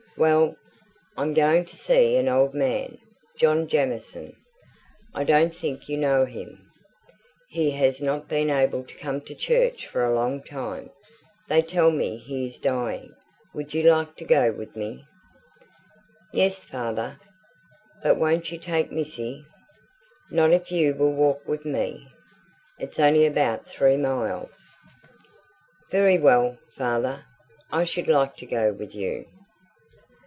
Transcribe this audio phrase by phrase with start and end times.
[0.17, 0.55] "Well,
[1.17, 2.99] I'm going to see an old man
[3.37, 4.35] John Jamieson
[5.15, 6.69] I don't think you know him:
[7.49, 10.91] he has not been able to come to church for a long time.
[11.47, 13.15] They tell me he is dying.
[13.55, 15.03] Would you like to go with me?"
[16.31, 17.19] "Yes, father.
[18.03, 19.43] But won't you take Missy?"
[20.29, 22.11] "Not if you will walk with me.
[22.77, 24.75] It's only about three miles."
[25.89, 27.25] "Very well, father.
[27.71, 29.25] I should like to go with you."